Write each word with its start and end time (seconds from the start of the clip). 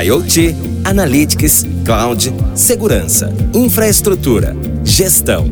IoT, 0.00 0.56
Analytics, 0.84 1.66
Cloud, 1.84 2.32
Segurança, 2.54 3.30
Infraestrutura, 3.52 4.56
Gestão. 4.82 5.44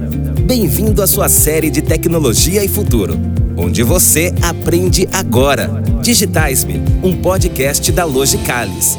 Bem-vindo 0.46 1.02
à 1.02 1.06
sua 1.06 1.28
série 1.28 1.68
de 1.68 1.82
Tecnologia 1.82 2.64
e 2.64 2.68
Futuro, 2.68 3.20
onde 3.54 3.82
você 3.82 4.32
aprende 4.40 5.06
agora. 5.12 5.68
Digitais-me, 6.00 6.82
um 7.02 7.20
podcast 7.20 7.92
da 7.92 8.04
Logicalis. 8.06 8.98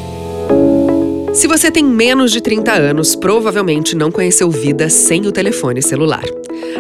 Se 1.34 1.48
você 1.48 1.72
tem 1.72 1.84
menos 1.84 2.30
de 2.30 2.42
30 2.42 2.74
anos, 2.74 3.16
provavelmente 3.16 3.96
não 3.96 4.12
conheceu 4.12 4.52
vida 4.52 4.90
sem 4.90 5.26
o 5.26 5.32
telefone 5.32 5.82
celular. 5.82 6.26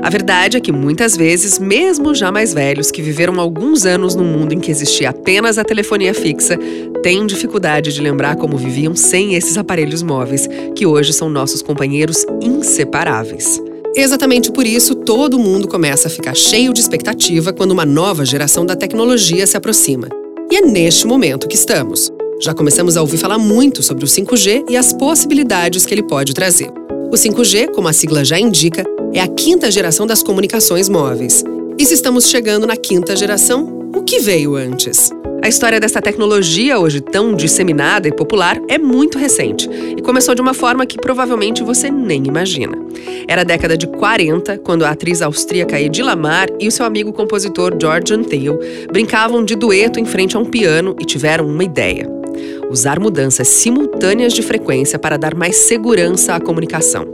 A 0.01 0.09
verdade 0.09 0.57
é 0.57 0.59
que 0.59 0.73
muitas 0.73 1.15
vezes, 1.15 1.57
mesmo 1.57 2.13
já 2.13 2.33
mais 2.33 2.54
velhos 2.54 2.91
que 2.91 3.01
viveram 3.01 3.39
alguns 3.39 3.86
anos 3.86 4.14
num 4.14 4.25
mundo 4.25 4.54
em 4.54 4.59
que 4.59 4.69
existia 4.69 5.11
apenas 5.11 5.57
a 5.57 5.64
telefonia 5.64 6.14
fixa, 6.14 6.59
têm 7.01 7.25
dificuldade 7.25 7.93
de 7.93 8.01
lembrar 8.01 8.36
como 8.36 8.57
viviam 8.57 8.93
sem 8.93 9.36
esses 9.36 9.57
aparelhos 9.57 10.04
móveis, 10.04 10.50
que 10.75 10.86
hoje 10.86 11.14
são 11.14 11.29
nossos 11.29 11.61
companheiros 11.61 12.25
inseparáveis. 12.42 13.61
Exatamente 13.95 14.51
por 14.51 14.68
isso, 14.68 14.95
todo 14.95 15.39
mundo 15.39 15.68
começa 15.68 16.09
a 16.09 16.11
ficar 16.11 16.36
cheio 16.36 16.73
de 16.73 16.81
expectativa 16.81 17.54
quando 17.54 17.71
uma 17.71 17.86
nova 17.86 18.25
geração 18.25 18.65
da 18.65 18.75
tecnologia 18.75 19.47
se 19.47 19.56
aproxima. 19.56 20.09
E 20.51 20.57
é 20.57 20.61
neste 20.61 21.07
momento 21.07 21.47
que 21.47 21.56
estamos. 21.56 22.11
Já 22.41 22.55
começamos 22.55 22.97
a 22.97 23.01
ouvir 23.01 23.19
falar 23.19 23.37
muito 23.37 23.83
sobre 23.83 24.04
o 24.04 24.07
5G 24.07 24.65
e 24.68 24.75
as 24.75 24.91
possibilidades 24.91 25.86
que 25.86 25.93
ele 25.93 26.01
pode 26.01 26.33
trazer. 26.33 26.71
O 27.11 27.14
5G, 27.14 27.69
como 27.69 27.87
a 27.87 27.93
sigla 27.93 28.25
já 28.25 28.39
indica, 28.39 28.83
é 29.14 29.19
a 29.19 29.27
quinta 29.27 29.69
geração 29.69 30.07
das 30.07 30.23
comunicações 30.23 30.89
móveis. 30.89 31.43
E 31.77 31.86
se 31.86 31.93
estamos 31.93 32.30
chegando 32.30 32.66
na 32.66 32.75
quinta 32.75 33.16
geração, 33.16 33.91
o 33.95 34.02
que 34.02 34.19
veio 34.19 34.55
antes? 34.55 35.11
A 35.44 35.47
história 35.47 35.80
dessa 35.80 36.02
tecnologia, 36.02 36.80
hoje 36.80 37.00
tão 37.00 37.36
disseminada 37.36 38.08
e 38.08 38.11
popular, 38.11 38.59
é 38.67 38.80
muito 38.80 39.19
recente 39.19 39.69
e 39.95 40.02
começou 40.02 40.33
de 40.33 40.42
uma 40.42 40.55
forma 40.55 40.83
que 40.83 40.97
provavelmente 40.97 41.61
você 41.61 41.92
nem 41.92 42.26
imagina. 42.26 42.76
Era 43.28 43.42
a 43.42 43.45
década 43.45 43.78
de 43.78 43.86
40, 43.86 44.58
quando 44.59 44.83
a 44.83 44.89
atriz 44.89 45.22
austríaca 45.22 45.80
Edith 45.80 46.02
Lamar 46.02 46.48
e 46.59 46.67
o 46.67 46.72
seu 46.72 46.88
amigo 46.88 47.14
compositor 47.14 47.76
George 47.80 48.11
Antheil 48.11 48.59
brincavam 48.92 49.45
de 49.45 49.55
dueto 49.55 50.00
em 50.00 50.05
frente 50.05 50.36
a 50.36 50.39
um 50.39 50.45
piano 50.45 50.95
e 51.00 51.05
tiveram 51.05 51.48
uma 51.48 51.64
ideia 51.64 52.20
usar 52.70 53.00
mudanças 53.00 53.48
simultâneas 53.48 54.34
de 54.34 54.42
frequência 54.42 54.98
para 54.98 55.18
dar 55.18 55.36
mais 55.36 55.56
segurança 55.56 56.36
à 56.36 56.40
comunicação. 56.40 57.06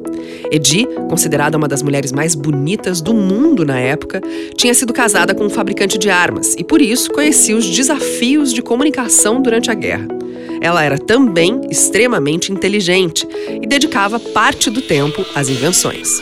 Edi, 0.51 0.87
considerada 1.09 1.57
uma 1.57 1.67
das 1.67 1.81
mulheres 1.81 2.11
mais 2.11 2.35
bonitas 2.35 3.01
do 3.01 3.13
mundo 3.13 3.65
na 3.65 3.79
época, 3.79 4.21
tinha 4.55 4.73
sido 4.73 4.93
casada 4.93 5.33
com 5.33 5.45
um 5.45 5.49
fabricante 5.49 5.97
de 5.97 6.09
armas 6.09 6.55
e, 6.57 6.63
por 6.63 6.81
isso, 6.81 7.11
conhecia 7.11 7.55
os 7.55 7.65
desafios 7.65 8.53
de 8.53 8.61
comunicação 8.61 9.41
durante 9.41 9.69
a 9.69 9.73
guerra. 9.73 10.07
Ela 10.61 10.83
era 10.83 10.97
também 10.97 11.61
extremamente 11.69 12.51
inteligente 12.51 13.27
e 13.61 13.67
dedicava 13.67 14.19
parte 14.19 14.69
do 14.69 14.81
tempo 14.81 15.25
às 15.35 15.49
invenções. 15.49 16.21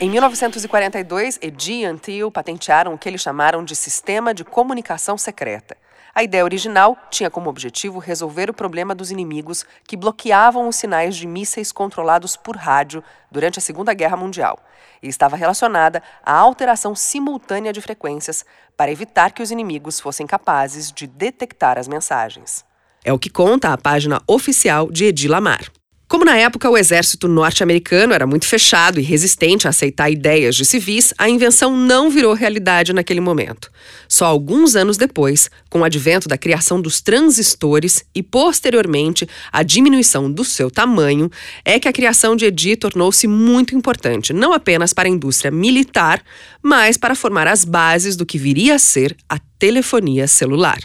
Em 0.00 0.08
1942, 0.08 1.38
Edi 1.42 1.72
e 1.72 1.84
Antil 1.84 2.30
patentearam 2.30 2.94
o 2.94 2.98
que 2.98 3.08
eles 3.08 3.20
chamaram 3.20 3.62
de 3.62 3.76
Sistema 3.76 4.32
de 4.32 4.44
Comunicação 4.44 5.18
Secreta. 5.18 5.76
A 6.14 6.22
ideia 6.22 6.44
original 6.44 6.96
tinha 7.10 7.30
como 7.30 7.48
objetivo 7.48 7.98
resolver 7.98 8.50
o 8.50 8.54
problema 8.54 8.94
dos 8.94 9.10
inimigos 9.10 9.64
que 9.86 9.96
bloqueavam 9.96 10.68
os 10.68 10.76
sinais 10.76 11.16
de 11.16 11.26
mísseis 11.26 11.70
controlados 11.70 12.36
por 12.36 12.56
rádio 12.56 13.02
durante 13.30 13.58
a 13.58 13.62
Segunda 13.62 13.94
Guerra 13.94 14.16
Mundial 14.16 14.58
e 15.02 15.08
estava 15.08 15.36
relacionada 15.36 16.02
à 16.22 16.34
alteração 16.34 16.94
simultânea 16.94 17.72
de 17.72 17.80
frequências 17.80 18.44
para 18.76 18.90
evitar 18.90 19.32
que 19.32 19.42
os 19.42 19.50
inimigos 19.50 20.00
fossem 20.00 20.26
capazes 20.26 20.92
de 20.92 21.06
detectar 21.06 21.78
as 21.78 21.88
mensagens. 21.88 22.64
É 23.04 23.12
o 23.12 23.18
que 23.18 23.30
conta 23.30 23.72
a 23.72 23.78
página 23.78 24.20
oficial 24.26 24.90
de 24.90 25.06
Edi 25.06 25.28
Lamar. 25.28 25.70
Como 26.10 26.24
na 26.24 26.36
época 26.36 26.68
o 26.68 26.76
exército 26.76 27.28
norte-americano 27.28 28.12
era 28.12 28.26
muito 28.26 28.44
fechado 28.44 28.98
e 28.98 29.02
resistente 29.02 29.68
a 29.68 29.70
aceitar 29.70 30.10
ideias 30.10 30.56
de 30.56 30.64
civis, 30.64 31.14
a 31.16 31.28
invenção 31.28 31.76
não 31.76 32.10
virou 32.10 32.34
realidade 32.34 32.92
naquele 32.92 33.20
momento. 33.20 33.70
Só 34.08 34.26
alguns 34.26 34.74
anos 34.74 34.96
depois, 34.96 35.48
com 35.68 35.78
o 35.78 35.84
advento 35.84 36.28
da 36.28 36.36
criação 36.36 36.82
dos 36.82 37.00
transistores 37.00 38.04
e 38.12 38.24
posteriormente 38.24 39.24
a 39.52 39.62
diminuição 39.62 40.28
do 40.28 40.44
seu 40.44 40.68
tamanho, 40.68 41.30
é 41.64 41.78
que 41.78 41.86
a 41.86 41.92
criação 41.92 42.34
de 42.34 42.44
EDI 42.44 42.74
tornou-se 42.74 43.28
muito 43.28 43.76
importante, 43.76 44.32
não 44.32 44.52
apenas 44.52 44.92
para 44.92 45.08
a 45.08 45.12
indústria 45.12 45.52
militar, 45.52 46.24
mas 46.60 46.96
para 46.96 47.14
formar 47.14 47.46
as 47.46 47.64
bases 47.64 48.16
do 48.16 48.26
que 48.26 48.36
viria 48.36 48.74
a 48.74 48.78
ser 48.80 49.16
a 49.28 49.38
telefonia 49.60 50.26
celular. 50.26 50.80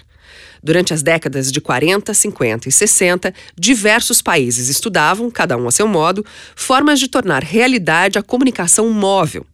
Durante 0.66 0.96
as 0.96 1.04
décadas 1.04 1.52
de 1.52 1.62
40, 1.62 2.12
50 2.12 2.68
e 2.68 2.72
60, 2.72 3.32
diversos 3.56 4.20
países 4.20 4.68
estudavam, 4.68 5.30
cada 5.30 5.56
um 5.56 5.68
a 5.68 5.72
seu 5.72 5.88
modo, 5.88 6.26
formas 6.56 7.00
de 7.00 7.08
tornar 7.08 7.44
realidade 7.44 8.18
a 8.18 8.24
comunicação 8.24 8.90
móvel. 8.90 9.46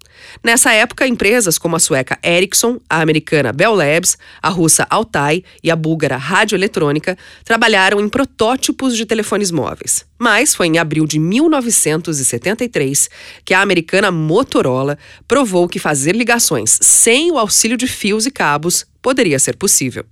Nessa 0.41 0.71
época, 0.71 1.05
empresas 1.05 1.57
como 1.57 1.75
a 1.75 1.79
sueca 1.79 2.17
Ericsson, 2.23 2.79
a 2.89 3.01
americana 3.01 3.51
Bell 3.51 3.75
Labs, 3.75 4.17
a 4.41 4.47
russa 4.47 4.87
Altai 4.89 5.43
e 5.61 5.69
a 5.69 5.75
búlgara 5.75 6.15
Radioeletrônica 6.15 7.17
trabalharam 7.43 7.99
em 7.99 8.07
protótipos 8.07 8.95
de 8.95 9.05
telefones 9.05 9.51
móveis. 9.51 10.05
Mas 10.17 10.55
foi 10.55 10.67
em 10.67 10.77
abril 10.77 11.05
de 11.05 11.19
1973 11.19 13.09
que 13.43 13.53
a 13.53 13.59
americana 13.59 14.11
Motorola 14.11 14.97
provou 15.27 15.67
que 15.67 15.77
fazer 15.77 16.15
ligações 16.15 16.79
sem 16.81 17.33
o 17.33 17.37
auxílio 17.37 17.75
de 17.75 17.87
fios 17.87 18.25
e 18.25 18.31
cabos 18.31 18.85
poderia 19.01 19.39
ser 19.39 19.57
possível. 19.57 20.05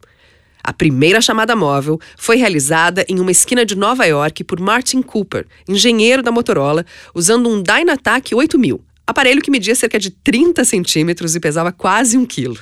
A 0.64 0.74
primeira 0.74 1.22
chamada 1.22 1.56
móvel 1.56 2.00
foi 2.18 2.36
realizada 2.36 3.06
em 3.08 3.20
uma 3.20 3.31
esquina 3.31 3.66
de 3.66 3.75
Nova 3.75 4.06
York 4.06 4.44
por 4.44 4.59
Martin 4.59 5.02
Cooper, 5.02 5.46
engenheiro 5.68 6.22
da 6.22 6.31
Motorola, 6.31 6.86
usando 7.14 7.50
um 7.50 7.64
Dynatac 7.64 8.36
8000, 8.36 8.81
aparelho 9.08 9.42
que 9.42 9.50
media 9.50 9.74
cerca 9.74 9.98
de 9.98 10.12
30 10.12 10.64
centímetros 10.64 11.36
e 11.36 11.40
pesava 11.40 11.72
quase 11.72 12.18
um 12.18 12.25
quilo. 12.25 12.58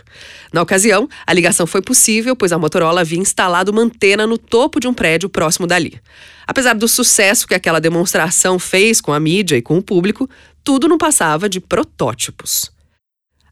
Na 0.53 0.61
ocasião, 0.61 1.09
a 1.25 1.33
ligação 1.33 1.67
foi 1.67 1.81
possível, 1.81 2.35
pois 2.35 2.51
a 2.51 2.57
Motorola 2.57 3.01
havia 3.01 3.19
instalado 3.19 3.71
uma 3.71 3.81
antena 3.81 4.25
no 4.25 4.37
topo 4.37 4.79
de 4.79 4.87
um 4.87 4.93
prédio 4.93 5.27
próximo 5.27 5.67
dali. 5.67 5.99
Apesar 6.45 6.73
do 6.73 6.87
sucesso 6.87 7.47
que 7.47 7.55
aquela 7.55 7.81
demonstração 7.81 8.57
fez 8.57 9.01
com 9.01 9.11
a 9.11 9.19
mídia 9.19 9.57
e 9.57 9.61
com 9.61 9.77
o 9.77 9.83
público, 9.83 10.29
tudo 10.63 10.87
não 10.87 10.97
passava 10.97 11.49
de 11.49 11.59
protótipos. 11.59 12.71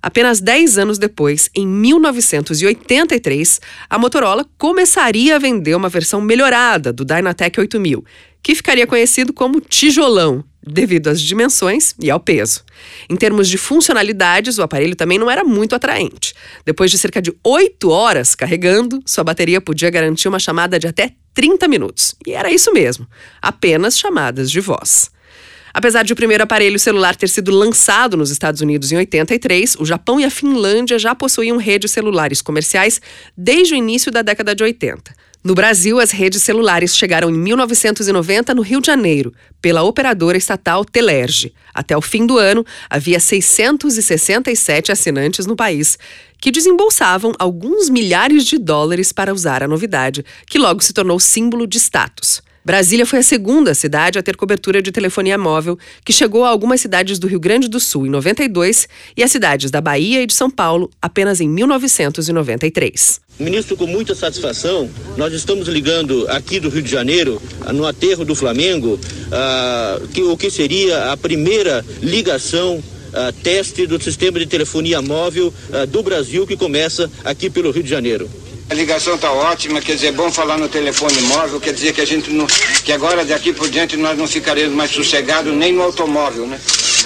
Apenas 0.05 0.39
10 0.39 0.77
anos 0.77 0.99
depois, 0.99 1.49
em 1.55 1.66
1983, 1.66 3.59
a 3.89 3.97
Motorola 3.97 4.45
começaria 4.55 5.35
a 5.35 5.39
vender 5.39 5.73
uma 5.73 5.89
versão 5.89 6.21
melhorada 6.21 6.93
do 6.93 7.03
Dynatec 7.03 7.59
8000, 7.59 8.05
que 8.43 8.53
ficaria 8.53 8.85
conhecido 8.85 9.33
como 9.33 9.59
tijolão, 9.59 10.43
devido 10.61 11.07
às 11.07 11.19
dimensões 11.19 11.95
e 11.99 12.11
ao 12.11 12.19
peso. 12.19 12.63
Em 13.09 13.16
termos 13.16 13.49
de 13.49 13.57
funcionalidades, 13.57 14.59
o 14.59 14.61
aparelho 14.61 14.95
também 14.95 15.17
não 15.17 15.31
era 15.31 15.43
muito 15.43 15.73
atraente. 15.73 16.35
Depois 16.63 16.91
de 16.91 16.99
cerca 16.99 17.19
de 17.19 17.33
8 17.43 17.89
horas 17.89 18.35
carregando, 18.35 19.01
sua 19.07 19.23
bateria 19.23 19.59
podia 19.59 19.89
garantir 19.89 20.27
uma 20.27 20.37
chamada 20.37 20.77
de 20.77 20.85
até 20.85 21.13
30 21.33 21.67
minutos. 21.67 22.13
E 22.27 22.33
era 22.33 22.51
isso 22.51 22.72
mesmo, 22.72 23.07
apenas 23.41 23.97
chamadas 23.97 24.51
de 24.51 24.59
voz. 24.59 25.09
Apesar 25.78 26.03
de 26.06 26.13
o 26.13 26.16
primeiro 26.16 26.41
aparelho 26.41 26.80
celular 26.80 27.18
ter 27.18 27.28
sido 27.28 27.52
lançado 27.52 28.16
nos 28.16 28.31
Estados 28.31 28.62
Unidos 28.62 28.94
em 28.94 28.96
83, 28.96 29.75
o 29.75 29.86
Japão 29.86 30.18
e 30.18 30.24
a 30.24 30.30
Finlândia 30.30 30.97
já 30.97 31.13
possuíam 31.13 31.58
redes 31.58 31.91
celulares 31.91 32.41
comerciais 32.41 33.02
desde 33.36 33.74
o 33.74 33.78
início 33.78 34.09
da 34.09 34.22
década 34.22 34.56
de 34.56 34.64
80. 34.64 35.14
No 35.44 35.53
Brasil, 35.53 36.00
as 36.00 36.12
redes 36.12 36.41
celulares 36.44 36.96
chegaram 36.96 37.30
em 37.30 37.38
1990 37.38 38.56
no 38.56 38.62
Rio 38.62 38.80
de 38.80 38.88
Janeiro, 38.88 39.34
pela 39.62 39.84
operadora 39.84 40.38
estatal 40.38 40.85
Telerge. 40.85 41.53
Até 41.74 41.97
o 41.97 42.02
fim 42.02 42.25
do 42.25 42.38
ano, 42.38 42.66
havia 42.90 43.19
667 43.19 44.94
assinantes 44.94 45.46
no 45.46 45.58
país, 45.58 46.00
que 46.40 46.52
desembolsavam 46.52 47.34
alguns 47.38 47.90
milhares 47.90 48.46
de 48.46 48.58
dólares 48.58 49.12
para 49.12 49.34
usar 49.34 49.62
a 49.62 49.68
novidade, 49.68 50.24
que 50.47 50.58
logo 50.58 50.81
se 50.81 50.94
tornou 50.94 51.19
símbolo 51.19 51.67
de 51.67 51.79
status. 51.79 52.45
Brasília 52.66 53.06
foi 53.06 53.20
a 53.20 53.23
segunda 53.23 53.76
cidade 53.76 54.17
a 54.17 54.23
ter 54.23 54.35
cobertura 54.35 54.82
de 54.82 54.91
telefonia 54.91 55.38
móvel, 55.38 55.78
que 56.03 56.12
chegou 56.12 56.44
a 56.44 56.50
algumas 56.50 56.82
cidades 56.82 57.20
do 57.20 57.28
Rio 57.28 57.40
Grande 57.40 57.67
do 57.67 57.79
Sul 57.79 58.08
em 58.08 58.09
92 58.09 58.90
e 59.16 59.22
as 59.22 59.32
cidades 59.32 59.70
da 59.70 59.79
Bahia 59.79 60.23
e 60.23 60.26
de 60.26 60.34
São 60.34 60.50
Paulo 60.50 60.90
apenas 61.00 61.40
em 61.40 61.47
1993. 61.47 63.22
Ministro, 63.40 63.78
com 63.78 63.85
muita 63.85 64.16
satisfação, 64.16 64.90
nós 65.16 65.32
estamos 65.32 65.67
ligando 65.67 66.26
aqui 66.28 66.59
do 66.59 66.70
Rio 66.70 66.82
de 66.82 66.90
Janeiro, 66.90 67.40
no 67.72 67.85
aterro 67.85 68.26
do 68.26 68.34
Flamengo, 68.34 68.96
uh, 68.96 70.08
que, 70.08 70.23
o 70.23 70.35
que 70.35 70.50
seria 70.50 71.11
a 71.11 71.18
primeira 71.18 71.85
ligação 72.02 72.84
Uh, 73.16 73.32
teste 73.32 73.88
do 73.88 73.97
sistema 74.03 74.38
de 74.38 74.46
telefonia 74.46 75.02
móvel 75.02 75.47
uh, 75.47 75.88
do 75.88 76.03
Brasil 76.03 76.46
que 76.46 76.58
começa 76.58 77.09
aqui 77.23 77.50
pelo 77.50 77.72
Rio 77.72 77.82
de 77.82 77.90
Janeiro. 77.90 78.29
A 78.67 78.73
ligação 78.73 79.14
está 79.14 79.32
ótima, 79.32 79.79
quer 79.79 79.94
dizer, 79.94 80.08
é 80.08 80.12
bom 80.12 80.32
falar 80.32 80.58
no 80.58 80.67
telefone 80.67 81.22
móvel, 81.22 81.59
quer 81.59 81.72
dizer 81.72 81.94
que 81.94 82.02
a 82.02 82.06
gente 82.06 82.32
não, 82.32 82.47
que 82.84 82.91
agora 82.91 83.23
daqui 83.23 83.53
por 83.53 83.70
diante 83.70 83.96
nós 83.96 84.17
não 84.17 84.28
ficaremos 84.28 84.73
mais 84.73 84.90
sossegados 84.90 85.53
nem 85.53 85.72
no 85.72 85.84
automóvel, 85.84 86.47
né? 86.47 86.59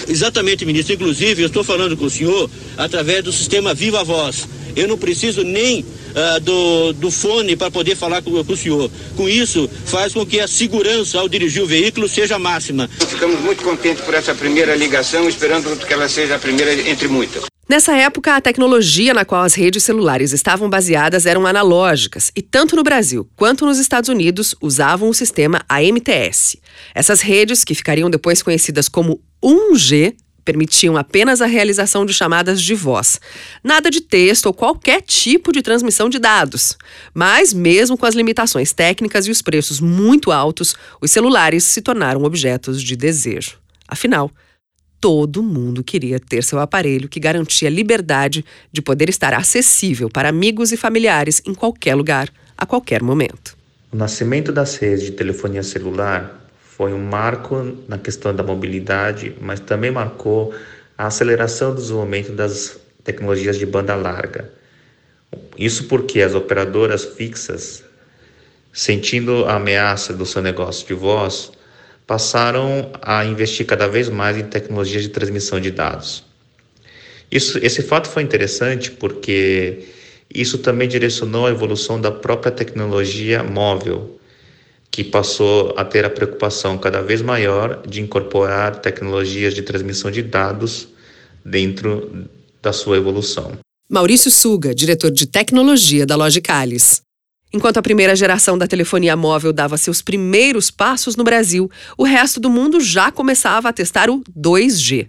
Exatamente, 0.08 0.66
ministro. 0.66 0.94
Inclusive, 0.94 1.42
eu 1.42 1.48
estou 1.48 1.64
falando 1.64 1.98
com 1.98 2.06
o 2.06 2.10
senhor 2.10 2.50
através 2.78 3.24
do 3.26 3.34
sistema 3.34 3.74
Viva 3.74 4.06
Voz. 4.06 4.48
Eu 4.74 4.88
não 4.88 4.98
preciso 4.98 5.44
nem 5.44 5.82
uh, 5.82 6.40
do, 6.40 6.94
do 6.94 7.12
fone 7.12 7.58
para 7.58 7.70
poder 7.70 7.98
falar 7.98 8.22
com, 8.22 8.42
com, 8.44 8.54
o 8.54 8.58
senhor. 8.58 8.90
Com 9.18 9.28
isso, 9.28 9.70
faz 9.86 10.14
com 10.14 10.26
que 10.26 10.40
a 10.40 10.48
segurança 10.48 11.20
ao 11.20 11.28
dirigir 11.28 11.62
o 11.62 11.68
veículo 11.68 12.08
seja 12.08 12.40
máxima. 12.40 12.90
Ficamos 13.10 13.40
muito 13.42 13.62
contentes 13.64 14.04
por 14.06 14.14
essa 14.14 14.34
primeira 14.34 14.76
ligação, 14.76 15.28
esperando 15.28 15.76
que 15.86 15.94
ela 15.94 16.08
seja 16.08 16.36
a 16.36 16.40
primeira 16.40 16.74
entre 16.90 17.10
muitas. 17.10 17.49
Nessa 17.70 17.96
época, 17.96 18.36
a 18.36 18.42
tecnologia 18.42 19.14
na 19.14 19.24
qual 19.24 19.44
as 19.44 19.54
redes 19.54 19.84
celulares 19.84 20.32
estavam 20.32 20.68
baseadas 20.68 21.28
eram 21.28 21.46
analógicas 21.46 22.32
e, 22.36 22.42
tanto 22.42 22.76
no 22.76 22.82
Brasil 22.82 23.30
quanto 23.36 23.64
nos 23.64 23.78
Estados 23.78 24.10
Unidos, 24.10 24.56
usavam 24.60 25.08
o 25.08 25.14
sistema 25.14 25.62
AMTS. 25.70 26.58
Essas 26.96 27.22
redes, 27.22 27.64
que 27.64 27.76
ficariam 27.76 28.10
depois 28.10 28.42
conhecidas 28.42 28.90
como 28.90 29.22
1G, 29.44 30.16
permitiam 30.44 30.98
apenas 30.98 31.44
a 31.44 31.46
realização 31.46 32.08
de 32.08 32.12
chamadas 32.12 32.60
de 32.60 32.74
voz. 32.74 33.22
Nada 33.64 33.92
de 33.92 34.02
texto 34.02 34.48
ou 34.48 34.54
qualquer 34.54 35.04
tipo 35.04 35.52
de 35.52 35.62
transmissão 35.62 36.10
de 36.10 36.18
dados. 36.18 36.76
Mas, 37.14 37.54
mesmo 37.54 37.96
com 37.96 38.08
as 38.08 38.16
limitações 38.16 38.74
técnicas 38.74 39.28
e 39.28 39.32
os 39.32 39.44
preços 39.44 39.80
muito 39.80 40.32
altos, 40.32 40.76
os 41.00 41.12
celulares 41.12 41.66
se 41.66 41.84
tornaram 41.84 42.24
objetos 42.24 42.82
de 42.82 42.96
desejo. 42.96 43.60
Afinal, 43.88 44.32
todo 45.00 45.42
mundo 45.42 45.84
queria 45.84 46.20
ter 46.20 46.44
seu 46.44 46.60
aparelho 46.60 47.08
que 47.08 47.20
garantia 47.20 47.70
liberdade 47.70 48.44
de 48.72 48.82
poder 48.82 49.10
estar 49.10 49.34
acessível 49.34 50.10
para 50.10 50.30
amigos 50.30 50.72
e 50.72 50.78
familiares 50.78 51.42
em 51.46 51.54
qualquer 51.54 51.96
lugar, 51.96 52.30
a 52.58 52.66
qualquer 52.66 53.02
momento. 53.02 53.58
O 53.92 53.98
nascimento 53.98 54.52
das 54.52 54.76
redes 54.76 55.06
de 55.06 55.12
telefonia 55.12 55.64
celular 55.64 56.40
foi 56.62 56.94
um 56.94 57.04
marco 57.04 57.76
na 57.88 57.98
questão 57.98 58.36
da 58.36 58.44
mobilidade, 58.44 59.36
mas 59.42 59.60
também 59.60 59.92
marcou 59.92 60.54
a 60.98 61.08
aceleração 61.08 61.74
do 61.74 61.82
desenvolvimento 61.82 62.32
das 62.32 62.80
tecnologias 63.04 63.58
de 63.58 63.66
banda 63.66 63.96
larga. 63.96 64.50
Isso 65.58 65.86
porque 65.86 66.22
as 66.22 66.36
operadoras 66.36 67.04
fixas, 67.04 67.84
sentindo 68.72 69.46
a 69.46 69.56
ameaça 69.56 70.14
do 70.14 70.26
seu 70.26 70.42
negócio 70.42 70.88
de 70.88 70.94
voz, 70.94 71.52
passaram 72.10 72.92
a 73.04 73.24
investir 73.24 73.68
cada 73.68 73.88
vez 73.88 74.10
mais 74.10 74.36
em 74.36 74.42
tecnologias 74.42 75.04
de 75.04 75.10
transmissão 75.10 75.62
de 75.62 75.70
dados. 75.70 76.24
Isso, 77.32 77.60
esse 77.62 77.84
fato 77.84 78.10
foi 78.10 78.24
interessante 78.24 78.90
porque 78.90 79.86
isso 80.34 80.58
também 80.58 80.88
direcionou 80.88 81.46
a 81.46 81.52
evolução 81.52 82.02
da 82.02 82.10
própria 82.10 82.52
tecnologia 82.52 83.44
móvel, 83.44 84.20
que 84.90 85.04
passou 85.04 85.76
a 85.78 85.86
ter 85.86 86.04
a 86.04 86.10
preocupação 86.10 86.80
cada 86.80 87.00
vez 87.00 87.22
maior 87.22 87.84
de 87.88 88.02
incorporar 88.02 88.78
tecnologias 88.78 89.54
de 89.54 89.62
transmissão 89.62 90.10
de 90.10 90.24
dados 90.24 90.88
dentro 91.46 92.28
da 92.60 92.74
sua 92.74 92.98
evolução. 92.98 93.52
Maurício 93.88 94.32
Suga, 94.32 94.74
diretor 94.74 95.12
de 95.12 95.28
tecnologia 95.28 96.08
da 96.08 96.16
Logicalis. 96.16 97.04
Enquanto 97.52 97.78
a 97.78 97.82
primeira 97.82 98.16
geração 98.16 98.60
da 98.60 98.68
telefonia 98.68 99.16
móvel 99.16 99.52
dava 99.52 99.76
seus 99.76 100.04
primeiros 100.04 100.70
passos 100.70 101.16
no 101.16 101.24
Brasil, 101.24 101.70
o 101.98 102.04
resto 102.04 102.40
do 102.40 102.48
mundo 102.48 102.80
já 102.80 103.12
começava 103.12 103.70
a 103.70 103.74
testar 103.74 104.08
o 104.08 104.22
2G. 104.40 105.08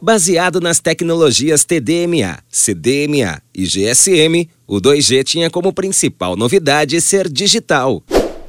Baseado 0.00 0.58
nas 0.58 0.80
tecnologias 0.80 1.64
TDMA, 1.64 2.38
CDMA 2.50 3.42
e 3.54 3.64
GSM, 3.66 4.48
o 4.66 4.80
2G 4.80 5.22
tinha 5.22 5.50
como 5.50 5.70
principal 5.72 6.34
novidade 6.34 6.98
ser 7.00 7.28
digital. 7.28 8.02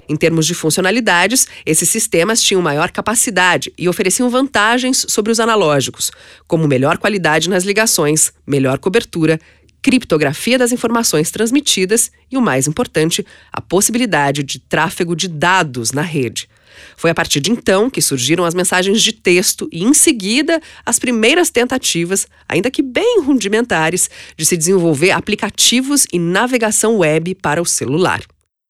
Em 0.07 0.15
termos 0.15 0.45
de 0.45 0.53
funcionalidades, 0.53 1.47
esses 1.65 1.89
sistemas 1.89 2.41
tinham 2.41 2.62
maior 2.62 2.91
capacidade 2.91 3.73
e 3.77 3.89
ofereciam 3.89 4.30
vantagens 4.30 5.06
sobre 5.09 5.33
os 5.33 5.39
analógicos, 5.41 6.12
como 6.47 6.65
melhor 6.65 6.97
qualidade 6.97 7.50
nas 7.50 7.65
ligações, 7.65 8.31
melhor 8.45 8.77
cobertura, 8.77 9.38
criptografia 9.81 10.57
das 10.57 10.71
informações 10.71 11.31
transmitidas 11.31 12.12
e, 12.31 12.38
o 12.38 12.41
mais 12.41 12.68
importante, 12.68 13.25
a 13.51 13.62
possibilidade 13.62 14.44
de 14.44 14.59
tráfego 14.59 15.15
de 15.15 15.27
dados 15.27 15.91
na 15.91 16.01
rede. 16.01 16.50
Foi 16.95 17.09
a 17.09 17.15
partir 17.15 17.39
de 17.39 17.51
então 17.51 17.89
que 17.89 18.01
surgiram 18.01 18.45
as 18.45 18.53
mensagens 18.53 19.01
de 19.01 19.12
texto 19.12 19.68
e, 19.71 19.83
em 19.83 19.94
seguida, 19.94 20.62
as 20.85 21.00
primeiras 21.00 21.50
tentativas, 21.50 22.27
ainda 22.47 22.69
que 22.69 22.81
bem 22.81 23.21
rudimentares, 23.21 24.09
de 24.35 24.45
se 24.45 24.57
desenvolver 24.57 25.12
aplicativos 25.12 26.06
e 26.12 26.19
navegação 26.19 26.97
web 26.97 27.35
para 27.35 27.62
o 27.62 27.65
celular. 27.65 28.21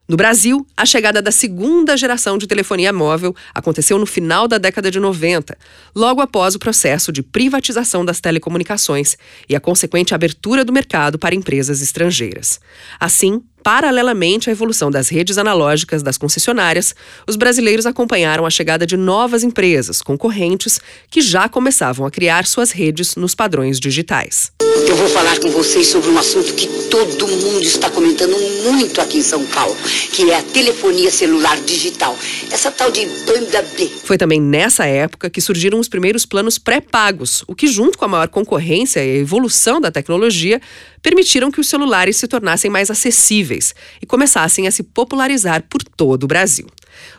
No 0.08 0.16
Brasil, 0.16 0.66
a 0.76 0.86
chegada 0.86 1.22
da 1.22 1.32
segunda 1.32 1.98
geração 1.98 2.38
de 2.38 2.48
telefonia 2.48 2.94
móvel 2.94 3.36
aconteceu 3.54 4.00
no 4.00 4.06
final 4.06 4.48
da 4.48 4.58
década 4.58 4.90
de 4.90 5.02
90, 5.02 5.58
logo 5.94 6.22
após 6.22 6.56
o 6.56 6.60
processo 6.60 7.12
de 7.12 7.22
privatização 7.22 8.06
das 8.06 8.22
telecomunicações 8.22 9.18
e 9.50 9.56
a 9.56 9.60
consequente 9.60 10.16
abertura 10.16 10.64
do 10.64 10.72
mercado 10.72 11.20
para 11.20 11.36
empresas 11.36 11.82
estrangeiras. 11.82 12.58
Assim, 12.98 13.44
Paralelamente 13.68 14.50
à 14.50 14.54
evolução 14.54 14.90
das 14.90 15.10
redes 15.10 15.38
analógicas 15.38 16.02
das 16.02 16.18
concessionárias, 16.18 16.96
os 17.28 17.36
brasileiros 17.36 17.86
acompanharam 17.86 18.46
a 18.46 18.50
chegada 18.50 18.86
de 18.86 18.96
novas 18.96 19.44
empresas 19.44 20.02
concorrentes 20.02 20.80
que 21.12 21.20
já 21.20 21.50
começavam 21.50 22.06
a 22.06 22.10
criar 22.10 22.46
suas 22.46 22.72
redes 22.72 23.18
nos 23.18 23.36
padrões 23.36 23.78
digitais. 23.78 24.54
Eu 24.88 24.96
vou 24.96 25.10
falar 25.10 25.38
com 25.40 25.50
vocês 25.50 25.86
sobre 25.88 26.10
um 26.10 26.18
assunto 26.18 26.54
que 26.54 26.66
todo 26.90 27.28
mundo 27.28 27.62
está 27.62 27.90
comentando 27.90 28.38
muito 28.64 29.02
aqui 29.02 29.18
em 29.18 29.22
São 29.22 29.46
Paulo, 29.48 29.76
que 30.14 30.32
é 30.32 30.38
a 30.38 30.44
telefonia 30.44 31.12
celular 31.12 31.60
digital. 31.60 32.18
Essa 32.50 32.72
tal 32.72 32.90
de 32.90 33.06
banda 33.26 33.62
B. 33.78 33.90
Foi 34.06 34.18
também 34.18 34.40
nessa 34.40 34.86
época 34.86 35.30
que 35.30 35.42
surgiram 35.42 35.78
os 35.78 35.90
primeiros 35.90 36.26
planos 36.26 36.58
pré-pagos, 36.58 37.44
o 37.46 37.54
que, 37.54 37.68
junto 37.68 37.98
com 37.98 38.06
a 38.06 38.08
maior 38.08 38.30
concorrência 38.30 39.04
e 39.04 39.18
a 39.18 39.20
evolução 39.20 39.82
da 39.82 39.92
tecnologia, 39.92 40.62
permitiram 41.02 41.52
que 41.52 41.60
os 41.60 41.68
celulares 41.68 42.18
se 42.18 42.28
tornassem 42.28 42.70
mais 42.70 42.90
acessíveis 42.90 43.74
e 44.02 44.06
começassem 44.06 44.68
a 44.68 44.72
se 44.72 44.84
popularizar 44.84 45.64
por 45.70 45.84
todo 45.84 46.24
o 46.24 46.28
Brasil. 46.28 46.68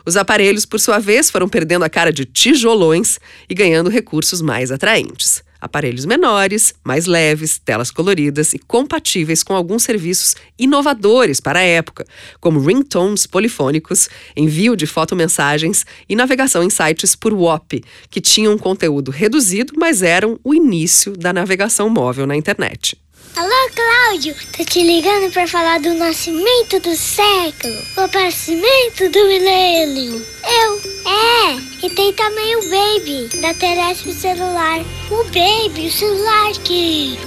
Os 0.05 0.17
aparelhos, 0.17 0.65
por 0.65 0.79
sua 0.79 0.99
vez, 0.99 1.29
foram 1.29 1.47
perdendo 1.47 1.85
a 1.85 1.89
cara 1.89 2.11
de 2.11 2.25
tijolões 2.25 3.19
e 3.49 3.53
ganhando 3.53 3.89
recursos 3.89 4.41
mais 4.41 4.71
atraentes. 4.71 5.43
Aparelhos 5.61 6.05
menores, 6.05 6.73
mais 6.85 7.05
leves, 7.05 7.59
telas 7.59 7.91
coloridas 7.91 8.53
e 8.53 8.59
compatíveis 8.59 9.43
com 9.43 9.53
alguns 9.53 9.83
serviços 9.83 10.35
inovadores 10.57 11.41
para 11.41 11.59
a 11.59 11.63
época, 11.63 12.05
como 12.39 12.61
ringtones 12.61 13.27
polifônicos, 13.27 14.09
envio 14.37 14.73
de 14.73 14.87
fotomensagens 14.87 15.85
e 16.07 16.15
navegação 16.15 16.63
em 16.63 16.69
sites 16.69 17.13
por 17.13 17.33
WOP, 17.33 17.83
que 18.09 18.21
tinham 18.21 18.53
um 18.53 18.57
conteúdo 18.57 19.11
reduzido, 19.11 19.73
mas 19.75 20.01
eram 20.01 20.39
o 20.45 20.53
início 20.53 21.11
da 21.17 21.33
navegação 21.33 21.89
móvel 21.89 22.25
na 22.25 22.37
internet. 22.37 22.97
Alô, 23.39 23.69
Cláudio, 23.73 24.35
tô 24.51 24.65
te 24.65 24.83
ligando 24.83 25.31
para 25.31 25.47
falar 25.47 25.79
do 25.79 25.93
nascimento 25.93 26.77
do 26.81 26.93
século, 26.93 27.73
o 27.95 28.01
aparecimento 28.01 29.09
do 29.09 29.27
milênio. 29.27 30.21
Eu? 30.43 30.81
É, 31.09 31.85
e 31.85 31.89
tem 31.89 32.11
também 32.11 32.57
o 32.57 32.69
Baby, 32.69 33.29
da 33.39 33.53
Telesp 33.53 34.11
Celular. 34.11 34.81
O 35.09 35.23
Baby, 35.23 35.87
o 35.87 35.89
celular 35.89 36.51
que... 36.65 37.17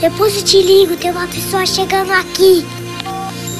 Depois 0.00 0.36
eu 0.36 0.42
te 0.42 0.62
ligo, 0.62 0.96
tem 0.96 1.10
uma 1.10 1.28
pessoa 1.28 1.66
chegando 1.66 2.12
aqui. 2.12 2.64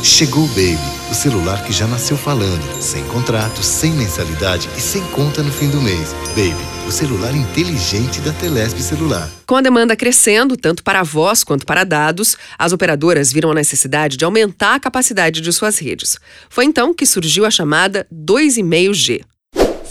Chegou 0.02 0.44
o 0.44 0.48
Baby, 0.48 0.78
o 1.10 1.14
celular 1.14 1.62
que 1.62 1.74
já 1.74 1.86
nasceu 1.86 2.16
falando, 2.16 2.82
sem 2.82 3.04
contrato, 3.08 3.62
sem 3.62 3.92
mensalidade 3.92 4.70
e 4.78 4.80
sem 4.80 5.02
conta 5.08 5.42
no 5.42 5.52
fim 5.52 5.68
do 5.68 5.82
mês. 5.82 6.14
Baby 6.28 6.75
o 6.86 6.92
celular 6.92 7.34
inteligente 7.34 8.20
da 8.20 8.32
Telesp 8.32 8.78
Celular. 8.80 9.28
Com 9.44 9.56
a 9.56 9.60
demanda 9.60 9.96
crescendo, 9.96 10.56
tanto 10.56 10.84
para 10.84 11.02
voz 11.02 11.42
quanto 11.42 11.66
para 11.66 11.82
dados, 11.82 12.36
as 12.56 12.72
operadoras 12.72 13.32
viram 13.32 13.50
a 13.50 13.54
necessidade 13.54 14.16
de 14.16 14.24
aumentar 14.24 14.76
a 14.76 14.80
capacidade 14.80 15.40
de 15.40 15.52
suas 15.52 15.78
redes. 15.78 16.16
Foi 16.48 16.64
então 16.64 16.94
que 16.94 17.04
surgiu 17.04 17.44
a 17.44 17.50
chamada 17.50 18.06
2,5G. 18.14 19.22